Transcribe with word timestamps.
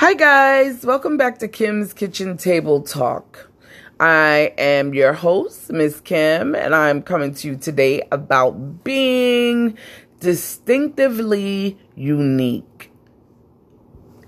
Hi, 0.00 0.14
guys. 0.14 0.86
Welcome 0.86 1.16
back 1.16 1.38
to 1.38 1.48
Kim's 1.48 1.92
Kitchen 1.92 2.36
Table 2.36 2.82
Talk. 2.82 3.50
I 3.98 4.54
am 4.56 4.94
your 4.94 5.12
host, 5.12 5.72
Miss 5.72 6.00
Kim, 6.00 6.54
and 6.54 6.72
I'm 6.72 7.02
coming 7.02 7.34
to 7.34 7.48
you 7.48 7.56
today 7.56 8.06
about 8.12 8.84
being 8.84 9.76
distinctively 10.20 11.76
unique. 11.96 12.92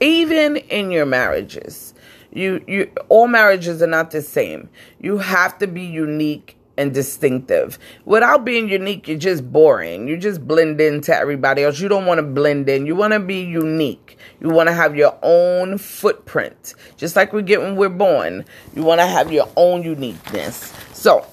Even 0.01 0.56
in 0.56 0.91
your 0.91 1.06
marriages. 1.06 1.95
You 2.32 2.64
you 2.66 2.91
all 3.09 3.29
marriages 3.29 3.80
are 3.80 3.87
not 3.87 4.11
the 4.11 4.23
same. 4.23 4.71
You 4.98 5.18
have 5.18 5.57
to 5.59 5.68
be 5.68 5.82
unique 5.82 6.59
and 6.77 6.93
distinctive. 6.93 7.79
Without 8.07 8.45
being 8.45 8.68
unique, 8.68 9.07
you're 9.07 9.18
just 9.18 9.52
boring. 9.52 10.09
You 10.09 10.16
just 10.16 10.48
blend 10.48 10.80
into 10.80 11.14
everybody 11.14 11.62
else. 11.62 11.79
You 11.79 11.89
don't 11.89 12.07
want 12.07 12.18
to 12.18 12.27
blend 12.27 12.68
in. 12.68 12.87
You 12.87 12.96
want 12.96 13.12
to 13.12 13.21
be 13.21 13.43
unique. 13.43 14.18
You 14.41 14.48
want 14.48 14.68
to 14.68 14.75
have 14.75 14.96
your 14.96 15.18
own 15.22 15.79
footprint. 15.79 16.75
Just 16.96 17.17
like 17.17 17.32
we 17.32 17.43
get 17.43 17.61
when 17.61 17.76
we're 17.76 17.89
born. 17.89 18.44
You 18.75 18.82
want 18.82 19.00
to 19.00 19.07
have 19.07 19.32
your 19.32 19.49
own 19.57 19.82
uniqueness. 19.82 20.72
So, 20.93 21.26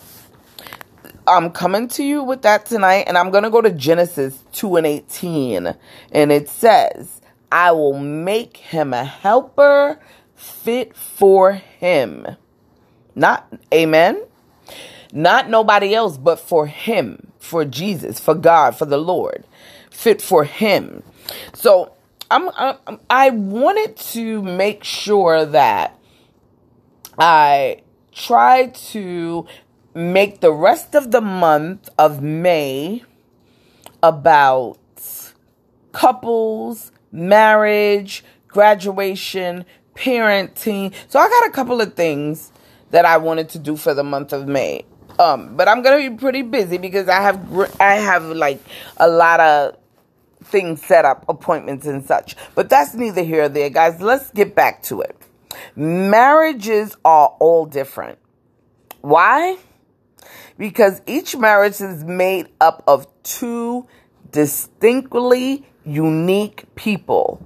I'm 1.26 1.52
coming 1.52 1.88
to 1.90 2.04
you 2.04 2.24
with 2.24 2.42
that 2.44 2.66
tonight, 2.66 3.06
and 3.08 3.18
I'm 3.18 3.32
going 3.32 3.44
to 3.44 3.50
go 3.50 3.62
to 3.62 3.72
Genesis 3.72 4.44
2 4.54 4.78
and 4.78 4.88
18. 4.88 5.76
And 6.12 6.32
it 6.32 6.48
says, 6.50 7.22
I 7.52 7.72
will 7.72 8.00
make 8.00 8.58
him 8.58 8.94
a 8.94 9.04
helper 9.04 10.00
fit 10.36 10.96
for 10.96 11.54
him. 11.54 12.26
Not, 13.16 13.52
amen? 13.74 14.24
Not 15.12 15.50
nobody 15.50 15.96
else, 15.96 16.18
but 16.18 16.40
for 16.40 16.68
him, 16.68 17.32
for 17.40 17.66
Jesus, 17.66 18.20
for 18.20 18.36
God, 18.36 18.78
for 18.78 18.86
the 18.86 18.98
Lord, 18.98 19.46
fit 19.90 20.22
for 20.22 20.44
him. 20.44 21.04
So 21.54 21.94
I'm, 22.30 22.50
I'm 22.56 23.00
I 23.10 23.30
wanted 23.30 23.96
to 23.98 24.42
make 24.42 24.84
sure 24.84 25.46
that 25.46 25.98
I 27.18 27.82
try 28.12 28.68
to 28.68 29.46
make 29.94 30.42
the 30.42 30.52
rest 30.52 30.96
of 30.96 31.12
the 31.12 31.22
month 31.22 31.90
of 31.98 32.22
May 32.22 33.04
about 34.04 34.78
couples, 35.92 36.92
marriage, 37.12 38.24
graduation, 38.48 39.66
parenting. 39.96 40.94
So 41.08 41.20
I 41.20 41.28
got 41.30 41.48
a 41.48 41.52
couple 41.52 41.82
of 41.82 41.94
things 41.94 42.52
that 42.92 43.06
I 43.06 43.18
wanted 43.18 43.50
to 43.50 43.60
do 43.60 43.76
for 43.76 43.94
the 43.94 44.04
month 44.04 44.34
of 44.34 44.48
May. 44.48 44.86
Um, 45.20 45.56
but 45.56 45.68
I'm 45.68 45.82
gonna 45.82 46.10
be 46.10 46.16
pretty 46.16 46.44
busy 46.44 46.78
because 46.78 47.10
I 47.10 47.22
have 47.22 47.72
I 47.80 47.96
have 47.96 48.26
like 48.26 48.60
a 48.98 49.08
lot 49.08 49.40
of 49.40 49.78
things 50.44 50.82
set 50.84 51.06
up, 51.06 51.26
appointments 51.28 51.86
and 51.86 52.06
such. 52.06 52.36
But 52.56 52.70
that's 52.70 52.94
neither 52.94 53.24
here 53.24 53.44
or 53.44 53.50
there, 53.50 53.70
guys. 53.70 54.02
Let's 54.02 54.32
get 54.32 54.56
back 54.56 54.84
to 54.84 55.02
it. 55.02 55.16
Marriages 55.76 56.96
are 57.04 57.36
all 57.40 57.66
different. 57.66 58.20
Why? 59.02 59.58
Because 60.58 61.02
each 61.06 61.36
marriage 61.36 61.82
is 61.82 62.04
made 62.04 62.48
up 62.60 62.84
of 62.88 63.08
two 63.24 63.88
distinctly 64.32 65.66
unique 65.86 66.66
people. 66.76 67.42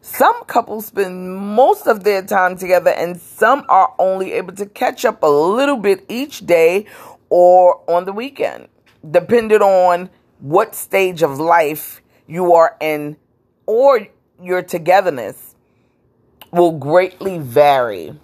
Some 0.00 0.44
couples 0.44 0.86
spend 0.86 1.36
most 1.36 1.86
of 1.86 2.04
their 2.04 2.22
time 2.22 2.56
together, 2.56 2.90
and 2.90 3.20
some 3.20 3.64
are 3.68 3.92
only 3.98 4.32
able 4.32 4.54
to 4.54 4.66
catch 4.66 5.04
up 5.04 5.22
a 5.22 5.26
little 5.26 5.76
bit 5.76 6.04
each 6.08 6.46
day 6.46 6.86
or 7.28 7.82
on 7.90 8.04
the 8.04 8.12
weekend, 8.12 8.68
depending 9.08 9.62
on 9.62 10.08
what 10.38 10.74
stage 10.74 11.22
of 11.22 11.38
life 11.38 12.02
you 12.26 12.54
are 12.54 12.76
in 12.80 13.16
or 13.66 14.06
your 14.42 14.62
togetherness 14.62 15.54
will 16.52 16.72
greatly 16.72 17.38
vary. 17.38 18.14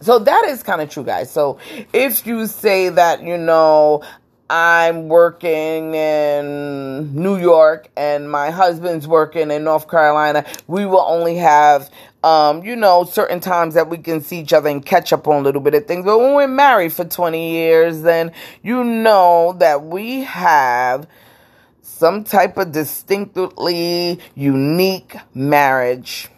So 0.00 0.18
that 0.20 0.44
is 0.46 0.62
kind 0.62 0.80
of 0.80 0.90
true, 0.90 1.04
guys. 1.04 1.30
So 1.30 1.58
if 1.92 2.26
you 2.26 2.46
say 2.46 2.88
that, 2.88 3.22
you 3.22 3.36
know, 3.36 4.02
I'm 4.48 5.08
working 5.08 5.94
in 5.94 7.14
New 7.14 7.36
York 7.36 7.90
and 7.96 8.30
my 8.30 8.50
husband's 8.50 9.06
working 9.06 9.50
in 9.50 9.64
North 9.64 9.90
Carolina, 9.90 10.46
we 10.66 10.86
will 10.86 11.04
only 11.06 11.36
have, 11.36 11.90
um, 12.22 12.64
you 12.64 12.76
know, 12.76 13.04
certain 13.04 13.40
times 13.40 13.74
that 13.74 13.90
we 13.90 13.98
can 13.98 14.22
see 14.22 14.38
each 14.40 14.52
other 14.52 14.70
and 14.70 14.86
catch 14.86 15.12
up 15.12 15.26
on 15.26 15.40
a 15.40 15.42
little 15.42 15.60
bit 15.60 15.74
of 15.74 15.86
things. 15.86 16.04
But 16.04 16.18
when 16.18 16.34
we're 16.34 16.46
married 16.46 16.92
for 16.92 17.04
20 17.04 17.50
years, 17.50 18.02
then 18.02 18.32
you 18.62 18.84
know 18.84 19.54
that 19.58 19.84
we 19.84 20.22
have 20.22 21.08
some 21.98 22.22
type 22.22 22.56
of 22.56 22.70
distinctly 22.70 24.20
unique 24.36 25.16
marriage. 25.34 26.28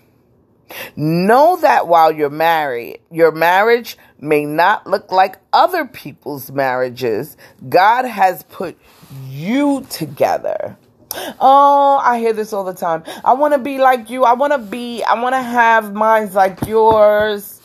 Know 0.97 1.59
that 1.61 1.87
while 1.87 2.11
you're 2.11 2.31
married, 2.31 3.01
your 3.11 3.31
marriage 3.31 3.99
may 4.19 4.47
not 4.47 4.87
look 4.87 5.13
like 5.13 5.37
other 5.53 5.85
people's 5.85 6.51
marriages. 6.51 7.37
God 7.69 8.07
has 8.07 8.43
put 8.45 8.79
you 9.27 9.85
together. 9.91 10.79
Oh, 11.41 12.01
I 12.03 12.19
hear 12.21 12.33
this 12.33 12.55
all 12.55 12.65
the 12.65 12.73
time. 12.73 13.03
I 13.23 13.35
want 13.35 13.53
to 13.53 13.59
be 13.59 13.79
like 13.79 14.09
you. 14.09 14.25
I 14.25 14.33
want 14.33 14.55
to 14.55 14.59
be, 14.59 15.03
I 15.03 15.21
want 15.21 15.35
to 15.35 15.43
have 15.43 15.93
minds 15.93 16.35
like 16.35 16.67
yours. 16.67 17.60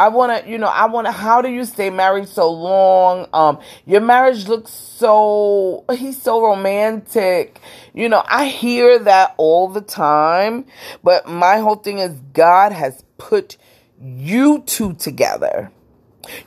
I 0.00 0.08
want 0.08 0.32
to, 0.44 0.50
you 0.50 0.56
know, 0.56 0.66
I 0.66 0.86
want 0.86 1.08
to, 1.08 1.12
how 1.12 1.42
do 1.42 1.50
you 1.50 1.66
stay 1.66 1.90
married 1.90 2.26
so 2.26 2.50
long? 2.50 3.28
Um, 3.34 3.58
your 3.84 4.00
marriage 4.00 4.48
looks 4.48 4.72
so, 4.72 5.84
he's 5.90 6.20
so 6.22 6.42
romantic. 6.42 7.60
You 7.92 8.08
know, 8.08 8.22
I 8.26 8.46
hear 8.46 8.98
that 9.00 9.34
all 9.36 9.68
the 9.68 9.82
time, 9.82 10.64
but 11.04 11.28
my 11.28 11.58
whole 11.58 11.76
thing 11.76 11.98
is 11.98 12.14
God 12.32 12.72
has 12.72 13.04
put 13.18 13.58
you 14.00 14.62
two 14.62 14.94
together. 14.94 15.70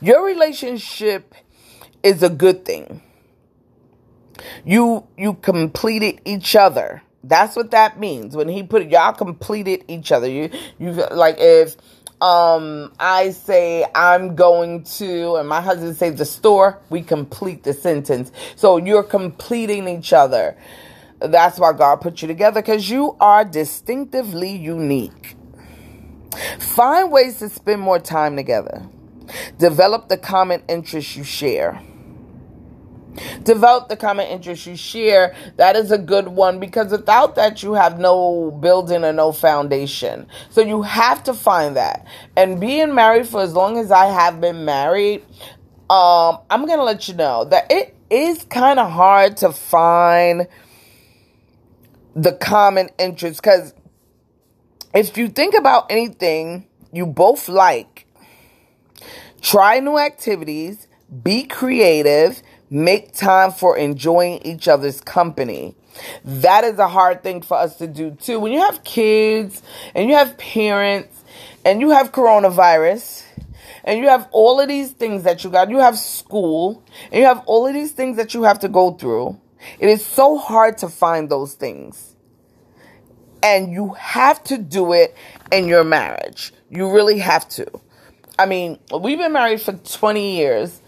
Your 0.01 0.25
relationship 0.25 1.35
is 2.01 2.23
a 2.23 2.29
good 2.29 2.65
thing. 2.65 3.03
You, 4.65 5.05
you 5.15 5.35
completed 5.35 6.21
each 6.25 6.55
other. 6.55 7.03
That's 7.23 7.55
what 7.55 7.69
that 7.69 7.99
means. 7.99 8.35
When 8.35 8.49
he 8.49 8.63
put 8.63 8.89
y'all 8.89 9.13
completed 9.13 9.85
each 9.87 10.11
other. 10.11 10.27
You, 10.27 10.49
you 10.79 10.91
like 10.91 11.35
if, 11.37 11.77
um, 12.23 12.93
I 13.01 13.31
say 13.31 13.85
I'm 13.93 14.35
going 14.35 14.85
to, 14.97 15.35
and 15.35 15.49
my 15.49 15.59
husband 15.59 15.97
says 15.97 16.15
the 16.15 16.23
store, 16.23 16.79
we 16.89 17.01
complete 17.01 17.63
the 17.63 17.73
sentence. 17.73 18.31
So 18.55 18.77
you're 18.77 19.03
completing 19.03 19.89
each 19.89 20.13
other. 20.13 20.55
That's 21.19 21.59
why 21.59 21.73
God 21.73 21.97
put 21.97 22.21
you 22.21 22.29
together 22.29 22.61
because 22.61 22.89
you 22.89 23.17
are 23.19 23.43
distinctively 23.43 24.55
unique. 24.55 25.35
Find 26.59 27.11
ways 27.11 27.39
to 27.39 27.49
spend 27.49 27.81
more 27.81 27.99
time 27.99 28.37
together. 28.37 28.87
Develop 29.57 30.07
the 30.07 30.17
common 30.17 30.63
interests 30.69 31.17
you 31.17 31.25
share. 31.25 31.81
Develop 33.43 33.89
the 33.89 33.97
common 33.97 34.27
interest 34.27 34.65
you 34.65 34.75
share. 34.75 35.35
That 35.57 35.75
is 35.75 35.91
a 35.91 35.97
good 35.97 36.27
one 36.27 36.59
because 36.59 36.91
without 36.91 37.35
that, 37.35 37.63
you 37.63 37.73
have 37.73 37.99
no 37.99 38.51
building 38.51 39.03
or 39.03 39.13
no 39.13 39.31
foundation. 39.31 40.27
So 40.49 40.61
you 40.61 40.81
have 40.81 41.23
to 41.23 41.33
find 41.33 41.75
that. 41.75 42.05
And 42.35 42.59
being 42.59 42.93
married 42.93 43.27
for 43.27 43.41
as 43.41 43.53
long 43.53 43.77
as 43.77 43.91
I 43.91 44.05
have 44.05 44.41
been 44.41 44.65
married, 44.65 45.23
um, 45.89 46.39
I'm 46.49 46.65
going 46.65 46.79
to 46.79 46.83
let 46.83 47.07
you 47.07 47.13
know 47.13 47.45
that 47.45 47.71
it 47.71 47.95
is 48.09 48.43
kind 48.45 48.79
of 48.79 48.91
hard 48.91 49.37
to 49.37 49.51
find 49.51 50.47
the 52.15 52.31
common 52.31 52.89
interest 52.99 53.41
because 53.41 53.73
if 54.93 55.17
you 55.17 55.27
think 55.27 55.55
about 55.55 55.91
anything 55.91 56.67
you 56.91 57.07
both 57.07 57.49
like, 57.49 58.05
try 59.41 59.79
new 59.79 59.97
activities, 59.97 60.87
be 61.23 61.43
creative, 61.43 62.41
Make 62.73 63.13
time 63.13 63.51
for 63.51 63.77
enjoying 63.77 64.39
each 64.39 64.67
other's 64.67 64.99
company. 64.99 65.75
That 66.25 66.63
is 66.63 66.79
a 66.79 66.87
hard 66.87 67.21
thing 67.21 67.43
for 67.43 67.55
us 67.55 67.75
to 67.75 67.85
do 67.85 68.17
too. 68.19 68.39
When 68.39 68.51
you 68.51 68.61
have 68.61 68.83
kids 68.83 69.61
and 69.93 70.09
you 70.09 70.15
have 70.15 70.39
parents 70.39 71.23
and 71.63 71.81
you 71.81 71.91
have 71.91 72.11
coronavirus 72.11 73.25
and 73.83 73.99
you 73.99 74.07
have 74.07 74.27
all 74.31 74.59
of 74.59 74.69
these 74.69 74.89
things 74.89 75.21
that 75.21 75.43
you 75.43 75.51
got, 75.51 75.69
you 75.69 75.77
have 75.77 75.99
school 75.99 76.83
and 77.11 77.21
you 77.21 77.27
have 77.27 77.43
all 77.45 77.67
of 77.67 77.75
these 77.75 77.91
things 77.91 78.17
that 78.17 78.33
you 78.33 78.41
have 78.41 78.57
to 78.61 78.69
go 78.69 78.93
through. 78.93 79.39
It 79.77 79.89
is 79.89 80.03
so 80.03 80.39
hard 80.39 80.79
to 80.79 80.89
find 80.89 81.29
those 81.29 81.53
things. 81.53 82.15
And 83.43 83.71
you 83.71 83.89
have 83.89 84.43
to 84.45 84.57
do 84.57 84.93
it 84.93 85.15
in 85.51 85.67
your 85.67 85.83
marriage. 85.83 86.51
You 86.71 86.91
really 86.91 87.19
have 87.19 87.47
to. 87.49 87.67
I 88.39 88.47
mean, 88.47 88.79
we've 88.99 89.19
been 89.19 89.33
married 89.33 89.61
for 89.61 89.73
20 89.73 90.37
years 90.37 90.81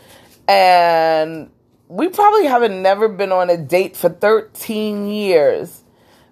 and 0.48 1.52
we 1.88 2.10
probably 2.10 2.46
haven't 2.46 2.82
never 2.82 3.08
been 3.08 3.32
on 3.32 3.50
a 3.50 3.58
date 3.58 3.96
for 3.96 4.10
13 4.10 5.08
years 5.08 5.84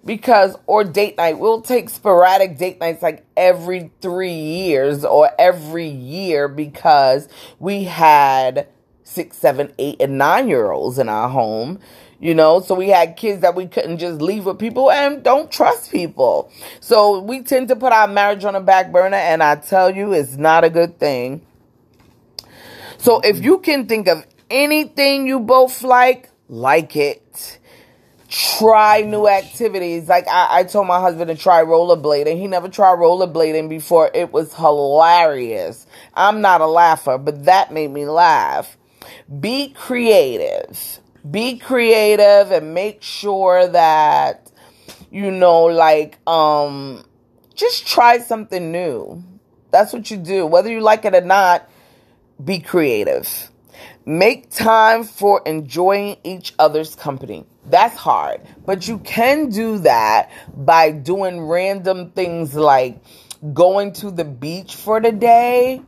because 0.04 0.56
or 0.66 0.84
date 0.84 1.16
night 1.16 1.38
we'll 1.38 1.62
take 1.62 1.88
sporadic 1.88 2.58
date 2.58 2.80
nights 2.80 3.02
like 3.02 3.24
every 3.36 3.90
three 4.00 4.32
years 4.32 5.04
or 5.04 5.30
every 5.38 5.88
year 5.88 6.48
because 6.48 7.28
we 7.58 7.84
had 7.84 8.68
six 9.04 9.36
seven 9.36 9.72
eight 9.78 10.00
and 10.00 10.18
nine 10.18 10.48
year 10.48 10.70
olds 10.72 10.98
in 10.98 11.08
our 11.08 11.28
home 11.28 11.78
You 12.20 12.34
know, 12.34 12.60
so 12.60 12.74
we 12.74 12.88
had 12.88 13.16
kids 13.16 13.42
that 13.42 13.54
we 13.54 13.66
couldn't 13.66 13.98
just 13.98 14.22
leave 14.22 14.46
with 14.46 14.58
people 14.58 14.90
and 14.90 15.22
don't 15.22 15.50
trust 15.50 15.90
people. 15.92 16.50
So 16.80 17.20
we 17.20 17.42
tend 17.42 17.68
to 17.68 17.76
put 17.76 17.92
our 17.92 18.08
marriage 18.08 18.44
on 18.44 18.54
a 18.54 18.60
back 18.60 18.92
burner, 18.92 19.16
and 19.16 19.42
I 19.42 19.56
tell 19.56 19.90
you, 19.94 20.12
it's 20.14 20.36
not 20.36 20.64
a 20.64 20.70
good 20.70 20.98
thing. 20.98 21.42
So 22.96 23.20
if 23.20 23.44
you 23.44 23.58
can 23.58 23.86
think 23.86 24.08
of 24.08 24.24
anything 24.50 25.26
you 25.26 25.40
both 25.40 25.82
like, 25.82 26.30
like 26.48 26.96
it. 26.96 27.58
Try 28.28 29.02
new 29.02 29.28
activities. 29.28 30.08
Like 30.08 30.26
I, 30.28 30.60
I 30.60 30.64
told 30.64 30.86
my 30.86 31.00
husband 31.00 31.28
to 31.28 31.36
try 31.36 31.62
rollerblading. 31.62 32.36
He 32.38 32.48
never 32.48 32.68
tried 32.68 32.98
rollerblading 32.98 33.68
before. 33.68 34.10
It 34.12 34.32
was 34.32 34.54
hilarious. 34.54 35.86
I'm 36.14 36.40
not 36.40 36.60
a 36.60 36.66
laugher, 36.66 37.18
but 37.18 37.44
that 37.44 37.72
made 37.72 37.90
me 37.90 38.06
laugh. 38.06 38.76
Be 39.40 39.68
creative. 39.68 41.00
Be 41.30 41.58
creative 41.58 42.50
and 42.50 42.74
make 42.74 43.02
sure 43.02 43.66
that, 43.68 44.50
you 45.10 45.30
know, 45.30 45.64
like, 45.64 46.18
um, 46.26 47.04
just 47.54 47.86
try 47.86 48.18
something 48.18 48.72
new. 48.72 49.22
That's 49.70 49.92
what 49.92 50.10
you 50.10 50.16
do. 50.16 50.44
Whether 50.46 50.70
you 50.70 50.80
like 50.80 51.04
it 51.04 51.14
or 51.14 51.20
not, 51.20 51.68
be 52.44 52.58
creative. 52.58 53.50
Make 54.06 54.50
time 54.50 55.04
for 55.04 55.42
enjoying 55.46 56.16
each 56.24 56.54
other's 56.58 56.94
company. 56.94 57.46
That's 57.66 57.96
hard, 57.96 58.42
but 58.66 58.86
you 58.86 58.98
can 58.98 59.48
do 59.48 59.78
that 59.78 60.30
by 60.54 60.90
doing 60.90 61.40
random 61.40 62.10
things 62.10 62.54
like 62.54 63.02
going 63.54 63.92
to 63.94 64.10
the 64.10 64.24
beach 64.24 64.74
for 64.76 65.00
the 65.00 65.12
day. 65.12 65.80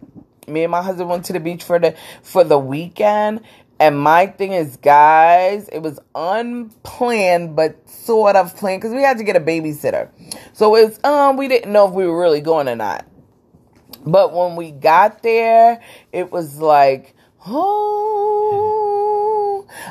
Me 0.49 0.63
and 0.63 0.71
my 0.71 0.83
husband 0.83 1.11
went 1.11 1.27
to 1.27 1.35
the 1.35 1.41
beach 1.41 1.65
for 1.65 1.79
the 1.79 1.95
for 2.23 2.45
the 2.45 2.59
weekend 2.59 3.43
and 3.79 3.99
my 3.99 4.27
thing 4.27 4.53
is, 4.53 4.77
guys, 4.79 5.69
it 5.69 5.81
was 5.81 6.01
unplanned, 6.15 7.57
but 7.57 7.89
sort 7.89 8.35
of 8.35 8.57
planned 8.57 8.81
because 8.81 8.95
we 8.95 9.03
had 9.03 9.19
to 9.19 9.25
get 9.25 9.37
a 9.37 9.41
babysitter. 9.41 10.09
So 10.55 10.75
it's 10.77 11.03
um 11.05 11.37
we 11.37 11.49
didn't 11.49 11.73
know 11.73 11.87
if 11.87 11.93
we 11.93 12.07
were 12.07 12.19
really 12.19 12.41
going 12.41 12.69
or 12.69 12.77
not. 12.77 13.07
But 14.07 14.33
when 14.33 14.57
we 14.57 14.71
got 14.71 15.23
there, 15.23 15.83
it 16.13 16.31
was 16.31 16.59
like 16.59 17.15
Oh, 17.49 18.85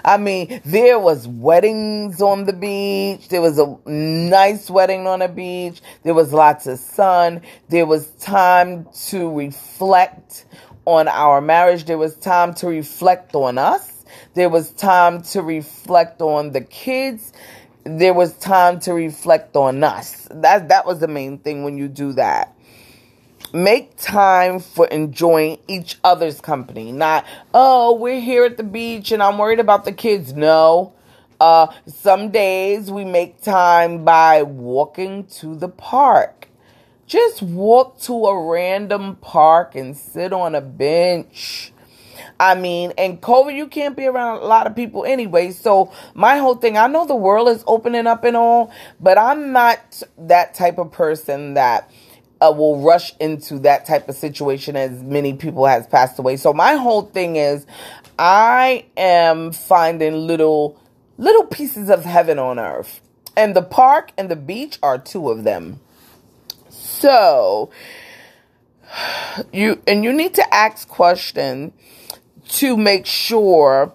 I 0.04 0.18
mean, 0.18 0.60
there 0.66 1.00
was 1.00 1.26
weddings 1.26 2.22
on 2.22 2.44
the 2.44 2.52
beach. 2.52 3.30
There 3.30 3.42
was 3.42 3.58
a 3.60 3.78
nice 3.90 4.70
wedding 4.70 5.08
on 5.08 5.20
the 5.20 5.30
beach. 5.30 5.80
There 6.04 6.14
was 6.14 6.34
lots 6.34 6.68
of 6.68 6.80
sun. 6.80 7.44
There 7.70 7.86
was 7.86 8.08
time 8.20 8.88
to 9.08 9.32
reflect 9.32 10.44
on 10.84 11.08
our 11.08 11.40
marriage. 11.40 11.86
There 11.86 11.98
was 11.98 12.18
time 12.18 12.54
to 12.56 12.68
reflect 12.68 13.36
on 13.36 13.58
us. 13.58 14.04
There 14.34 14.50
was 14.50 14.72
time 14.72 15.22
to 15.24 15.42
reflect 15.42 16.22
on 16.22 16.52
the 16.52 16.60
kids. 16.62 17.32
There 17.86 18.14
was 18.14 18.34
time 18.34 18.82
to 18.82 18.94
reflect 18.94 19.56
on 19.56 19.82
us. 19.82 20.28
That 20.30 20.68
that 20.68 20.86
was 20.86 21.00
the 21.00 21.08
main 21.08 21.38
thing 21.38 21.64
when 21.64 21.78
you 21.78 21.88
do 21.88 22.12
that 22.14 22.55
make 23.56 23.96
time 23.98 24.60
for 24.60 24.86
enjoying 24.88 25.58
each 25.68 25.98
other's 26.04 26.42
company. 26.42 26.92
Not, 26.92 27.26
oh, 27.54 27.96
we're 27.96 28.20
here 28.20 28.44
at 28.44 28.58
the 28.58 28.64
beach 28.64 29.12
and 29.12 29.24
I'm 29.24 29.38
worried 29.38 29.60
about 29.60 29.86
the 29.86 29.94
kids. 29.94 30.34
No. 30.34 30.94
Uh, 31.40 31.68
some 31.88 32.32
days 32.32 32.92
we 32.92 33.06
make 33.06 33.42
time 33.42 34.04
by 34.04 34.44
walking 34.44 35.26
to 35.26 35.56
the 35.56 35.70
park. 35.70 36.50
Just 37.08 37.42
walk 37.42 38.00
to 38.02 38.26
a 38.26 38.52
random 38.52 39.16
park 39.18 39.76
and 39.76 39.96
sit 39.96 40.34
on 40.34 40.56
a 40.56 40.62
bench. 40.62 41.72
I 42.40 42.56
mean, 42.56 42.92
and 42.98 43.22
COVID, 43.22 43.56
you 43.56 43.68
can't 43.68 43.96
be 43.96 44.06
around 44.06 44.42
a 44.42 44.46
lot 44.46 44.68
of 44.68 44.76
people 44.76 45.06
anyway. 45.06 45.52
So 45.52 45.92
my 46.14 46.38
whole 46.38 46.56
thing, 46.56 46.78
I 46.78 46.88
know 46.88 47.06
the 47.06 47.16
world 47.16 47.48
is 47.50 47.64
opening 47.68 48.08
up 48.08 48.24
and 48.24 48.36
all, 48.36 48.72
but 49.00 49.18
I'm 49.18 49.54
not 49.54 50.04
that 50.18 50.54
type 50.54 50.78
of 50.78 50.92
person 50.92 51.54
that 51.54 51.90
uh, 52.42 52.54
will 52.56 52.82
rush 52.82 53.16
into 53.20 53.60
that 53.60 53.86
type 53.86 54.10
of 54.10 54.16
situation 54.16 54.76
as 54.76 55.02
many 55.02 55.34
people 55.34 55.66
has 55.66 55.88
passed 55.88 56.20
away. 56.20 56.38
So 56.38 56.54
my 56.54 56.76
whole 56.76 57.04
thing 57.04 57.36
is 57.36 57.66
I 58.18 58.86
am 58.98 59.52
finding 59.52 60.14
little 60.28 60.80
little 61.18 61.46
pieces 61.46 61.90
of 61.90 62.04
heaven 62.04 62.40
on 62.40 62.60
earth. 62.60 63.02
And 63.38 63.56
the 63.56 63.62
park 63.62 64.12
and 64.18 64.30
the 64.30 64.36
beach 64.36 64.80
are 64.82 64.98
two 64.98 65.30
of 65.30 65.44
them. 65.44 65.80
So 66.70 67.70
you 69.54 69.82
and 69.88 70.04
you 70.04 70.14
need 70.14 70.34
to 70.36 70.54
ask 70.54 70.88
questions 70.88 71.74
to 72.48 72.78
make 72.78 73.06
sure 73.06 73.94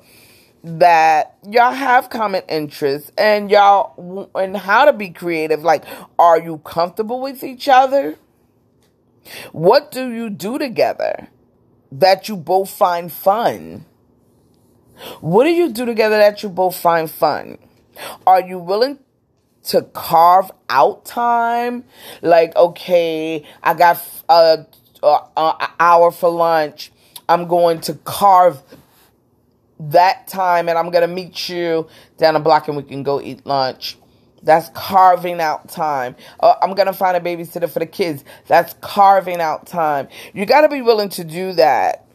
that 0.62 1.38
y'all 1.48 1.72
have 1.72 2.10
common 2.10 2.42
interests 2.48 3.10
and 3.16 3.50
y'all 3.50 4.28
and 4.34 4.56
how 4.56 4.84
to 4.84 4.92
be 4.92 5.08
creative 5.08 5.62
like 5.62 5.84
are 6.18 6.38
you 6.38 6.58
comfortable 6.58 7.20
with 7.22 7.42
each 7.42 7.66
other 7.66 8.14
what 9.52 9.90
do 9.90 10.10
you 10.10 10.30
do 10.30 10.58
together 10.58 11.28
that 11.92 12.28
you 12.28 12.36
both 12.36 12.70
find 12.70 13.12
fun? 13.12 13.84
What 15.20 15.44
do 15.44 15.50
you 15.50 15.72
do 15.72 15.86
together 15.86 16.18
that 16.18 16.42
you 16.42 16.48
both 16.48 16.76
find 16.76 17.10
fun? 17.10 17.58
Are 18.26 18.40
you 18.40 18.58
willing 18.58 18.98
to 19.64 19.82
carve 19.82 20.50
out 20.68 21.04
time? 21.04 21.84
Like, 22.22 22.54
okay, 22.56 23.44
I 23.62 23.74
got 23.74 23.96
a, 24.28 24.32
a, 24.32 24.34
uh, 24.34 24.64
uh, 25.02 25.26
uh, 25.36 25.54
a 25.60 25.68
hour 25.80 26.10
for 26.10 26.30
lunch. 26.30 26.92
I'm 27.28 27.46
going 27.48 27.80
to 27.82 27.94
carve 27.94 28.62
that 29.78 30.28
time 30.28 30.68
and 30.68 30.76
I'm 30.76 30.90
going 30.90 31.08
to 31.08 31.14
meet 31.14 31.48
you 31.48 31.88
down 32.18 32.34
the 32.34 32.40
block 32.40 32.68
and 32.68 32.76
we 32.76 32.82
can 32.82 33.02
go 33.02 33.20
eat 33.20 33.46
lunch. 33.46 33.96
That's 34.42 34.70
carving 34.70 35.40
out 35.40 35.68
time. 35.68 36.16
Uh, 36.38 36.54
I'm 36.62 36.74
going 36.74 36.86
to 36.86 36.92
find 36.92 37.16
a 37.16 37.20
babysitter 37.20 37.68
for 37.68 37.78
the 37.78 37.86
kids. 37.86 38.24
That's 38.46 38.74
carving 38.80 39.40
out 39.40 39.66
time. 39.66 40.08
You 40.32 40.46
got 40.46 40.62
to 40.62 40.68
be 40.68 40.82
willing 40.82 41.10
to 41.10 41.24
do 41.24 41.52
that. 41.52 42.06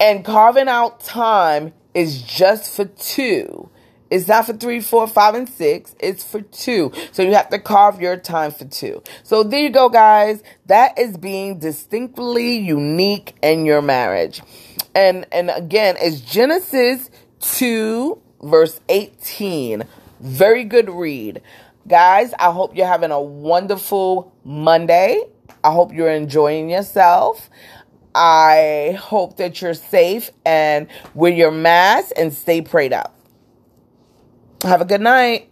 And 0.00 0.24
carving 0.24 0.68
out 0.68 1.00
time 1.00 1.72
is 1.94 2.22
just 2.22 2.74
for 2.74 2.84
two. 2.84 3.68
It's 4.12 4.28
not 4.28 4.44
for 4.44 4.52
three, 4.52 4.80
four, 4.80 5.06
five, 5.06 5.34
and 5.34 5.48
six. 5.48 5.96
It's 5.98 6.22
for 6.22 6.42
two. 6.42 6.92
So 7.12 7.22
you 7.22 7.32
have 7.32 7.48
to 7.48 7.58
carve 7.58 7.98
your 7.98 8.18
time 8.18 8.50
for 8.50 8.66
two. 8.66 9.02
So 9.22 9.42
there 9.42 9.60
you 9.60 9.70
go, 9.70 9.88
guys. 9.88 10.42
That 10.66 10.98
is 10.98 11.16
being 11.16 11.58
distinctly 11.58 12.58
unique 12.58 13.34
in 13.42 13.64
your 13.64 13.80
marriage. 13.80 14.42
And 14.94 15.26
and 15.32 15.50
again, 15.50 15.96
it's 15.98 16.20
Genesis 16.20 17.08
2 17.40 18.20
verse 18.42 18.80
18. 18.88 19.84
Very 20.20 20.64
good 20.64 20.90
read. 20.90 21.42
Guys, 21.86 22.32
I 22.38 22.52
hope 22.52 22.76
you're 22.76 22.86
having 22.86 23.10
a 23.10 23.20
wonderful 23.20 24.34
Monday. 24.44 25.20
I 25.64 25.72
hope 25.72 25.92
you're 25.92 26.10
enjoying 26.10 26.70
yourself. 26.70 27.50
I 28.14 28.98
hope 29.00 29.36
that 29.38 29.60
you're 29.60 29.74
safe 29.74 30.30
and 30.44 30.86
wear 31.14 31.32
your 31.32 31.50
mask 31.50 32.12
and 32.16 32.32
stay 32.32 32.60
prayed 32.62 32.92
up. 32.92 33.16
Have 34.62 34.80
a 34.80 34.84
good 34.84 35.00
night. 35.00 35.51